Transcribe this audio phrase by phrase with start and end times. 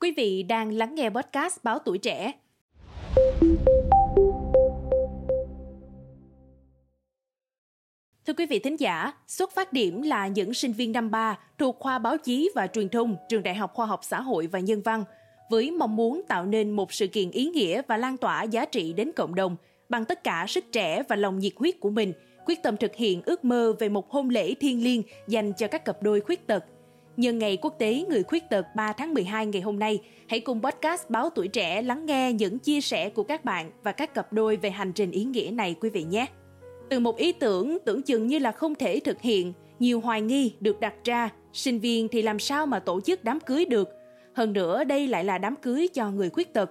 [0.00, 2.32] Quý vị đang lắng nghe podcast Báo Tuổi Trẻ.
[8.26, 11.76] Thưa quý vị thính giả, xuất phát điểm là những sinh viên năm 3 thuộc
[11.78, 14.82] khoa báo chí và truyền thông Trường Đại học Khoa học Xã hội và Nhân
[14.82, 15.04] văn,
[15.50, 18.92] với mong muốn tạo nên một sự kiện ý nghĩa và lan tỏa giá trị
[18.92, 19.56] đến cộng đồng
[19.88, 22.12] bằng tất cả sức trẻ và lòng nhiệt huyết của mình,
[22.46, 25.84] quyết tâm thực hiện ước mơ về một hôn lễ thiêng liêng dành cho các
[25.84, 26.64] cặp đôi khuyết tật–
[27.20, 29.98] Nhân ngày quốc tế người khuyết tật 3 tháng 12 ngày hôm nay,
[30.28, 33.92] hãy cùng podcast Báo Tuổi Trẻ lắng nghe những chia sẻ của các bạn và
[33.92, 36.26] các cặp đôi về hành trình ý nghĩa này quý vị nhé.
[36.88, 40.52] Từ một ý tưởng tưởng chừng như là không thể thực hiện, nhiều hoài nghi
[40.60, 43.88] được đặt ra, sinh viên thì làm sao mà tổ chức đám cưới được.
[44.34, 46.70] Hơn nữa đây lại là đám cưới cho người khuyết tật.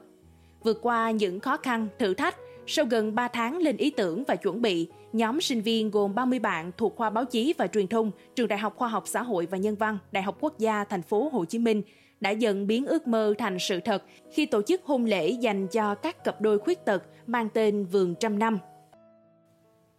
[0.63, 2.35] Vượt qua những khó khăn, thử thách,
[2.67, 6.39] sau gần 3 tháng lên ý tưởng và chuẩn bị, nhóm sinh viên gồm 30
[6.39, 9.45] bạn thuộc khoa báo chí và truyền thông, Trường Đại học Khoa học Xã hội
[9.45, 11.81] và Nhân văn, Đại học Quốc gia thành phố Hồ Chí Minh
[12.21, 15.95] đã dần biến ước mơ thành sự thật khi tổ chức hôn lễ dành cho
[15.95, 18.59] các cặp đôi khuyết tật mang tên Vườn Trăm Năm.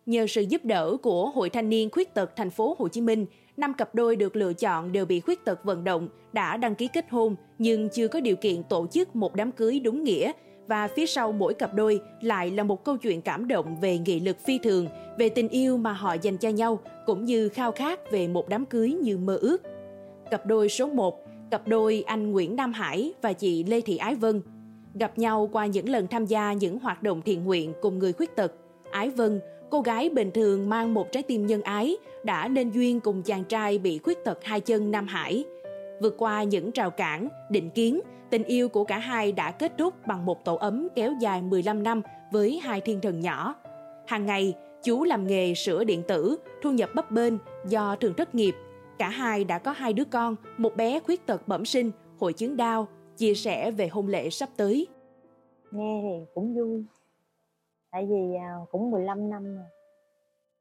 [0.06, 3.26] Nhờ sự giúp đỡ của Hội Thanh niên Khuyết tật thành phố Hồ Chí Minh,
[3.56, 6.88] năm cặp đôi được lựa chọn đều bị khuyết tật vận động, đã đăng ký
[6.88, 10.32] kết hôn nhưng chưa có điều kiện tổ chức một đám cưới đúng nghĩa
[10.70, 14.20] và phía sau mỗi cặp đôi lại là một câu chuyện cảm động về nghị
[14.20, 14.86] lực phi thường,
[15.18, 18.66] về tình yêu mà họ dành cho nhau, cũng như khao khát về một đám
[18.66, 19.62] cưới như mơ ước.
[20.30, 24.14] Cặp đôi số 1, cặp đôi anh Nguyễn Nam Hải và chị Lê Thị Ái
[24.14, 24.42] Vân.
[24.94, 28.36] Gặp nhau qua những lần tham gia những hoạt động thiện nguyện cùng người khuyết
[28.36, 28.52] tật.
[28.90, 33.00] Ái Vân, cô gái bình thường mang một trái tim nhân ái, đã nên duyên
[33.00, 35.44] cùng chàng trai bị khuyết tật hai chân Nam Hải.
[36.00, 39.94] Vượt qua những rào cản, định kiến, Tình yêu của cả hai đã kết thúc
[40.06, 43.54] bằng một tổ ấm kéo dài 15 năm với hai thiên thần nhỏ.
[44.06, 47.34] Hàng ngày, chú làm nghề sửa điện tử, thu nhập bấp bênh
[47.66, 48.54] do thường thất nghiệp.
[48.98, 52.56] Cả hai đã có hai đứa con, một bé khuyết tật bẩm sinh, hội chứng
[52.56, 54.86] đau, chia sẻ về hôn lễ sắp tới.
[55.70, 56.84] Nghe thì cũng vui,
[57.90, 59.64] tại vì à, cũng 15 năm rồi.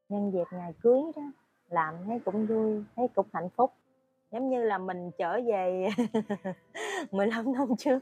[0.08, 1.22] Nhân dịp ngày cưới đó,
[1.68, 3.70] làm thấy cũng vui, thấy cũng hạnh phúc
[4.32, 5.88] giống như là mình trở về
[7.10, 7.98] 15 năm trước.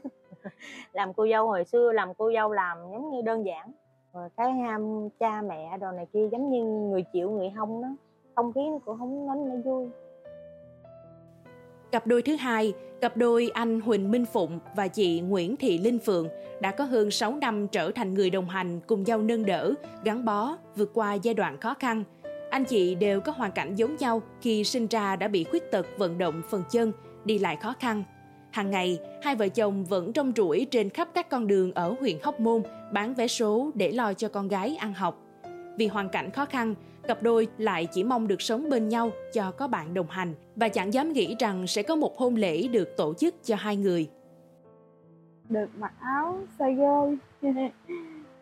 [0.93, 3.71] Làm cô dâu hồi xưa làm cô dâu làm giống như đơn giản.
[4.13, 7.87] Rồi cái ham cha mẹ đồ này kia giống như người chịu người không đó.
[8.35, 9.89] Không khí nó cũng không nói nó vui.
[11.91, 15.99] Cặp đôi thứ hai, cặp đôi anh Huỳnh Minh Phụng và chị Nguyễn Thị Linh
[15.99, 16.27] Phượng
[16.61, 19.73] đã có hơn 6 năm trở thành người đồng hành cùng nhau nâng đỡ,
[20.03, 22.03] gắn bó, vượt qua giai đoạn khó khăn–
[22.49, 25.87] anh chị đều có hoàn cảnh giống nhau khi sinh ra đã bị khuyết tật
[25.97, 26.91] vận động phần chân,
[27.25, 28.03] đi lại khó khăn.
[28.51, 32.17] Hàng ngày, hai vợ chồng vẫn trong rủi trên khắp các con đường ở huyện
[32.23, 35.21] Hóc Môn bán vé số để lo cho con gái ăn học.
[35.77, 36.75] Vì hoàn cảnh khó khăn,
[37.07, 40.69] cặp đôi lại chỉ mong được sống bên nhau cho có bạn đồng hành và
[40.69, 44.09] chẳng dám nghĩ rằng sẽ có một hôn lễ được tổ chức cho hai người.
[45.49, 47.17] Được mặc áo xa gơi,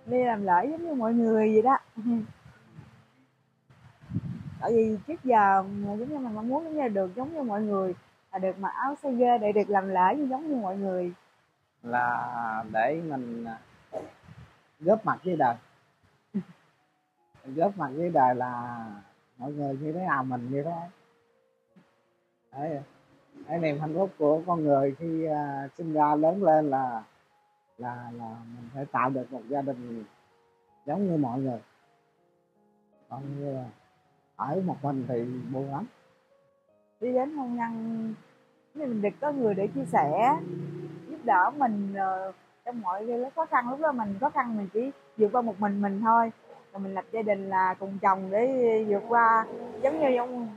[0.05, 1.77] đi làm lễ giống như mọi người vậy đó
[4.61, 7.61] tại vì trước giờ giống như mình mong muốn giống như được giống như mọi
[7.61, 7.95] người
[8.31, 11.13] là được mặc áo sơ dê để được làm lễ như giống như mọi người.
[11.83, 13.59] Là để mình à,
[14.79, 15.55] góp mặt với đời.
[17.45, 18.85] Góp mặt với đời là
[19.37, 20.89] mọi người như thế nào mình như thế.
[22.51, 22.81] Đấy
[23.47, 27.03] cái niềm hạnh phúc của con người khi uh, sinh ra lớn lên là
[27.77, 30.03] là là mình phải tạo được một gia đình
[30.85, 31.59] giống như mọi người.
[33.09, 33.65] Còn như là
[34.37, 35.85] ở một mình thì buồn lắm.
[36.99, 38.13] Đi đến hôn nhân
[38.75, 40.37] thì mình được có người để chia sẻ
[41.09, 43.69] giúp đỡ mình uh, trong mọi lúc khó khăn.
[43.69, 46.31] Lúc đó mình khó khăn mình chỉ vượt qua một mình mình thôi.
[46.73, 49.45] Rồi mình lập gia đình là cùng chồng để vượt qua
[49.83, 50.47] giống như ông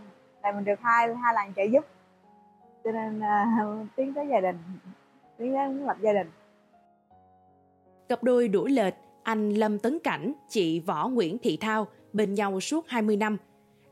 [0.42, 1.84] là mình được hai hai lần trợ giúp.
[2.84, 4.58] Cho nên uh, tiến tới gia đình
[5.38, 6.30] tiến đến lập gia đình.
[8.08, 12.60] Cặp đôi đuổi lệch anh Lâm Tấn Cảnh, chị Võ Nguyễn Thị Thao bên nhau
[12.60, 13.36] suốt 20 năm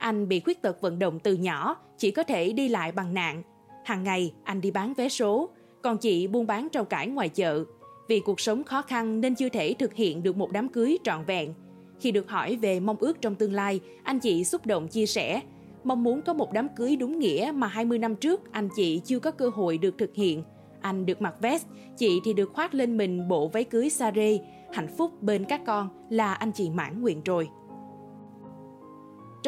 [0.08, 3.42] anh bị khuyết tật vận động từ nhỏ, chỉ có thể đi lại bằng nạn.
[3.84, 5.48] Hàng ngày, anh đi bán vé số,
[5.82, 7.64] còn chị buôn bán rau cải ngoài chợ.
[8.08, 11.24] Vì cuộc sống khó khăn nên chưa thể thực hiện được một đám cưới trọn
[11.24, 11.54] vẹn.
[12.00, 15.40] Khi được hỏi về mong ước trong tương lai, anh chị xúc động chia sẻ,
[15.84, 19.18] mong muốn có một đám cưới đúng nghĩa mà 20 năm trước anh chị chưa
[19.18, 20.42] có cơ hội được thực hiện.
[20.80, 21.66] Anh được mặc vest,
[21.96, 24.40] chị thì được khoác lên mình bộ váy cưới sa rê.
[24.72, 27.48] Hạnh phúc bên các con là anh chị mãn nguyện rồi.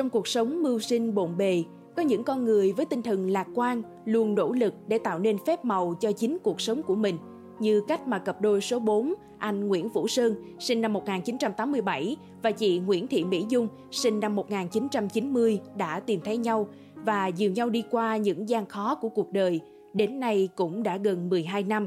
[0.00, 1.64] Trong cuộc sống mưu sinh bộn bề,
[1.96, 5.36] có những con người với tinh thần lạc quan luôn nỗ lực để tạo nên
[5.46, 7.18] phép màu cho chính cuộc sống của mình,
[7.58, 12.50] như cách mà cặp đôi số 4, anh Nguyễn Vũ Sơn, sinh năm 1987 và
[12.50, 17.70] chị Nguyễn Thị Mỹ Dung, sinh năm 1990 đã tìm thấy nhau và dìu nhau
[17.70, 19.60] đi qua những gian khó của cuộc đời.
[19.92, 21.86] Đến nay cũng đã gần 12 năm.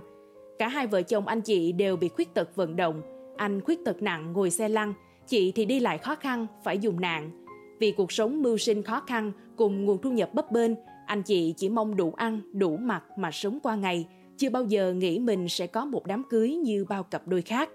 [0.59, 3.01] Cả hai vợ chồng anh chị đều bị khuyết tật vận động.
[3.37, 4.93] Anh khuyết tật nặng ngồi xe lăn,
[5.27, 7.42] chị thì đi lại khó khăn, phải dùng nạn.
[7.83, 10.71] Vì cuộc sống mưu sinh khó khăn cùng nguồn thu nhập bấp bênh,
[11.05, 14.07] anh chị chỉ mong đủ ăn, đủ mặc mà sống qua ngày,
[14.37, 17.69] chưa bao giờ nghĩ mình sẽ có một đám cưới như bao cặp đôi khác.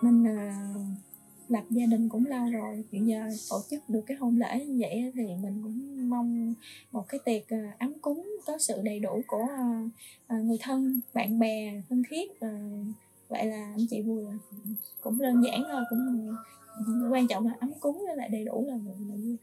[0.00, 0.52] Mình ờ,
[1.48, 3.20] lập gia đình cũng lâu rồi, hiện giờ
[3.50, 6.54] tổ chức được cái hôn lễ như vậy thì mình cũng mong
[6.92, 9.46] một cái tiệc ờ, ấm cúng có sự đầy đủ của
[10.26, 12.30] ờ, người thân, bạn bè, thân thiết.
[13.32, 14.24] Vậy là anh chị vui
[15.00, 16.28] cũng đơn giản thôi, cũng
[17.12, 19.36] quan trọng là ấm cúng với lại đầy đủ là vui là vui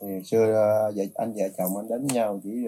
[0.00, 0.46] thì xưa
[0.96, 2.66] vậy vợ anh vợ chồng anh đến nhau chỉ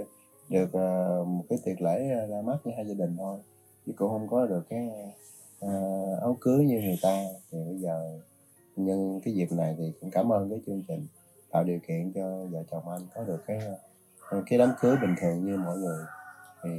[0.48, 3.38] được ờ, một cái tiệc lễ ra mắt với hai gia đình thôi.
[3.86, 4.90] Chứ cũng không có được cái
[5.60, 5.70] ờ,
[6.20, 7.24] áo cưới như người ta.
[7.50, 8.20] Thì bây giờ
[8.76, 11.06] nhân cái dịp này thì cũng cảm ơn cái chương trình
[11.50, 13.60] tạo điều kiện cho vợ chồng anh có được cái
[14.46, 16.04] cái đám cưới bình thường như mọi người.
[16.62, 16.70] Thì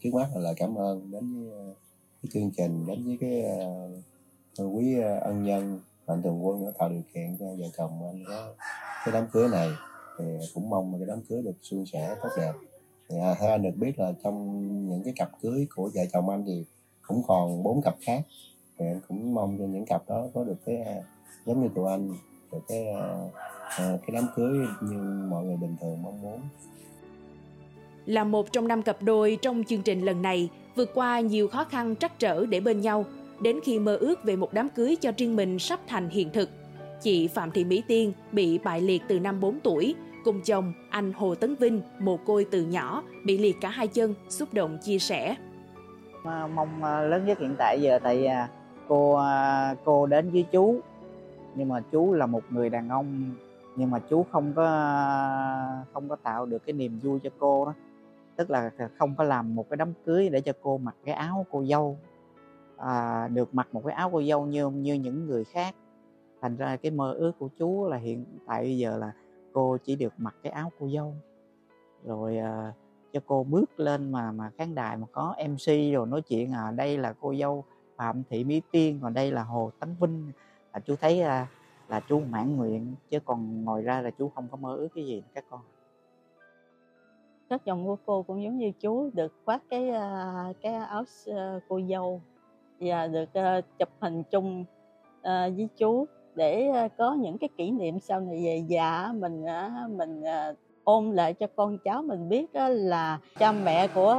[0.00, 1.74] trước mắt là lời cảm ơn đến với
[2.22, 3.44] cái chương trình đến với cái
[4.62, 8.06] uh, quý uh, ân nhân mạnh thường quân đã tạo điều kiện cho vợ chồng
[8.06, 8.54] anh có
[9.04, 9.68] cái đám cưới này.
[10.18, 10.24] Thì
[10.54, 12.52] cũng mong là cái đám cưới được suôn sẻ tốt đẹp.
[13.08, 16.28] Thì à, theo anh được biết là trong những cái cặp cưới của vợ chồng
[16.28, 16.64] anh thì
[17.02, 18.22] cũng còn bốn cặp khác.
[18.78, 21.02] Thì anh cũng mong cho những cặp đó có được cái à,
[21.46, 22.08] giống như tụi anh
[22.52, 23.28] được cái à,
[23.78, 26.40] à, cái đám cưới như mọi người bình thường mong muốn.
[28.06, 30.48] Là một trong năm cặp đôi trong chương trình lần này
[30.80, 33.04] vượt qua nhiều khó khăn trắc trở để bên nhau
[33.40, 36.48] đến khi mơ ước về một đám cưới cho riêng mình sắp thành hiện thực.
[37.02, 39.94] Chị Phạm Thị Mỹ Tiên bị bại liệt từ năm 4 tuổi,
[40.24, 44.14] cùng chồng anh Hồ Tấn Vinh, mồ côi từ nhỏ, bị liệt cả hai chân,
[44.28, 45.36] xúc động chia sẻ.
[46.24, 48.48] Mong à, lớn nhất hiện tại giờ tại à,
[48.88, 50.80] cô à, cô đến với chú.
[51.54, 53.34] Nhưng mà chú là một người đàn ông
[53.76, 54.64] nhưng mà chú không có
[55.92, 57.74] không có tạo được cái niềm vui cho cô đó
[58.40, 61.46] tức là không có làm một cái đám cưới để cho cô mặc cái áo
[61.50, 61.98] cô dâu
[62.76, 65.74] à, được mặc một cái áo cô dâu như như những người khác.
[66.40, 69.12] Thành ra cái mơ ước của chú là hiện tại bây giờ là
[69.52, 71.14] cô chỉ được mặc cái áo cô dâu.
[72.04, 72.72] Rồi à,
[73.12, 76.70] cho cô bước lên mà mà khán đài mà có mc rồi nói chuyện à
[76.70, 77.64] đây là cô dâu
[77.96, 80.32] phạm thị mỹ tiên còn đây là hồ tấn vinh.
[80.72, 81.46] Là chú thấy à,
[81.88, 85.06] là chú mãn nguyện chứ còn ngồi ra là chú không có mơ ước cái
[85.06, 85.60] gì các con
[87.50, 91.60] các chồng của cô cũng giống như chú, được khoác cái à, cái áo à,
[91.68, 92.20] cô dâu
[92.80, 94.64] và được à, chụp hình chung
[95.22, 99.44] với chú để có những cái kỷ niệm sau này về già mình
[99.88, 100.54] mình ôm
[100.84, 104.16] ôn lại cho con cháu mình biết là cha mẹ của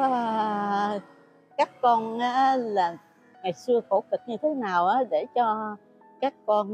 [1.58, 2.20] các con
[2.58, 2.98] là
[3.44, 5.76] ngày xưa khổ cực như thế nào để cho
[6.22, 6.74] các con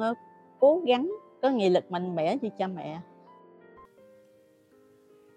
[0.59, 1.12] cố gắng,
[1.42, 3.00] có nghị lực mạnh mẽ như cha mẹ.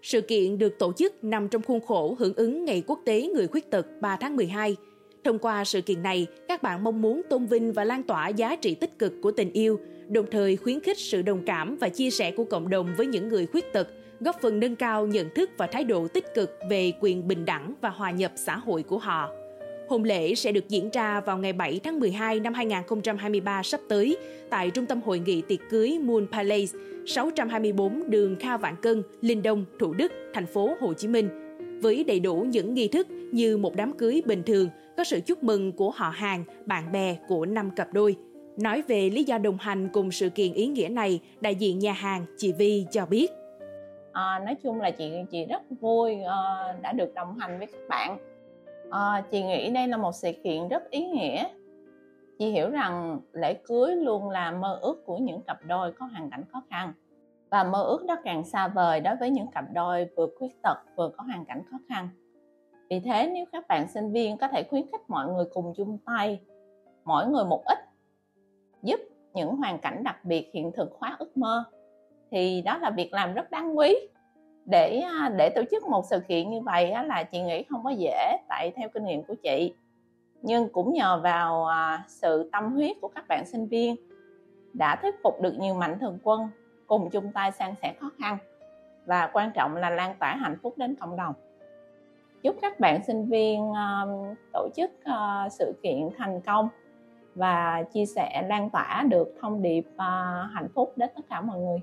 [0.02, 3.47] Sự kiện được tổ chức nằm trong khuôn khổ hưởng ứng Ngày Quốc tế Người
[3.47, 4.76] Khuyết tật 3 tháng 12
[5.25, 8.56] Thông qua sự kiện này, các bạn mong muốn tôn vinh và lan tỏa giá
[8.56, 12.11] trị tích cực của tình yêu, đồng thời khuyến khích sự đồng cảm và chia
[12.11, 13.88] sẻ của cộng đồng với những người khuyết tật,
[14.20, 17.75] góp phần nâng cao nhận thức và thái độ tích cực về quyền bình đẳng
[17.81, 19.31] và hòa nhập xã hội của họ.
[19.90, 24.16] Hôn lễ sẽ được diễn ra vào ngày 7 tháng 12 năm 2023 sắp tới
[24.50, 29.42] tại Trung tâm Hội nghị tiệc cưới Moon Palace, 624 đường Kha Vạn Cân, Linh
[29.42, 31.28] Đông, Thủ Đức, thành phố Hồ Chí Minh,
[31.82, 35.42] với đầy đủ những nghi thức như một đám cưới bình thường có sự chúc
[35.42, 38.17] mừng của họ hàng, bạn bè của năm cặp đôi.
[38.56, 41.93] Nói về lý do đồng hành cùng sự kiện ý nghĩa này, đại diện nhà
[41.93, 43.31] hàng chị Vi cho biết.
[44.12, 47.88] À, nói chung là chị chị rất vui uh, đã được đồng hành với các
[47.88, 48.30] bạn
[48.91, 51.44] à, chị nghĩ đây là một sự kiện rất ý nghĩa.
[52.39, 56.31] Chị hiểu rằng lễ cưới luôn là mơ ước của những cặp đôi có hoàn
[56.31, 56.93] cảnh khó khăn.
[57.51, 60.79] Và mơ ước đó càng xa vời đối với những cặp đôi vừa khuyết tật
[60.97, 62.09] vừa có hoàn cảnh khó khăn.
[62.91, 65.99] Vì thế nếu các bạn sinh viên có thể khuyến khích mọi người cùng chung
[66.06, 66.41] tay
[67.05, 67.79] mỗi người một ít
[68.82, 69.01] giúp
[69.35, 71.65] những hoàn cảnh đặc biệt hiện thực hóa ước mơ
[72.31, 73.97] thì đó là việc làm rất đáng quý
[74.67, 77.90] để à, để tổ chức một sự kiện như vậy là chị nghĩ không có
[77.90, 79.74] dễ, tại theo kinh nghiệm của chị.
[80.43, 83.96] Nhưng cũng nhờ vào à, sự tâm huyết của các bạn sinh viên
[84.72, 86.48] đã thuyết phục được nhiều mạnh thường quân
[86.86, 88.38] cùng chung tay san sẻ khó khăn
[89.06, 91.34] và quan trọng là lan tỏa hạnh phúc đến cộng đồng.
[92.43, 94.06] Chúc các bạn sinh viên à,
[94.52, 94.90] tổ chức
[95.50, 96.69] sự kiện thành công
[97.34, 99.86] và chia sẻ, lan tỏa được thông điệp
[100.52, 101.79] hạnh phúc đến tất cả mọi người.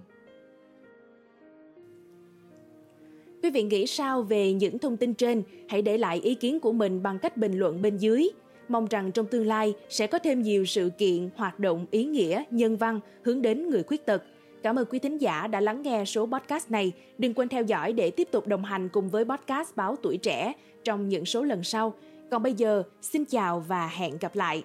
[3.48, 5.44] Quý vị nghĩ sao về những thông tin trên?
[5.70, 8.30] Hãy để lại ý kiến của mình bằng cách bình luận bên dưới.
[8.68, 12.44] Mong rằng trong tương lai sẽ có thêm nhiều sự kiện, hoạt động ý nghĩa,
[12.52, 14.24] nhân văn hướng đến người khuyết tật.
[14.64, 16.92] Cảm ơn quý thính giả đã lắng nghe số podcast này.
[17.18, 20.54] Đừng quên theo dõi để tiếp tục đồng hành cùng với podcast Báo Tuổi Trẻ
[20.84, 21.94] trong những số lần sau.
[22.32, 24.64] Còn bây giờ, xin chào và hẹn gặp lại.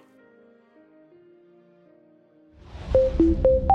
[3.19, 3.72] thank you